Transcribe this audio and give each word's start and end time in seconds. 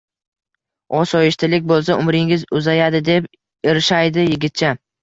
Osoyishtalik 0.99 1.69
bo`lsa, 1.73 1.99
umringiz 2.05 2.47
uzayadi, 2.63 3.07
deb 3.13 3.33
irshaydi 3.77 4.31
yigitcha 4.31 4.79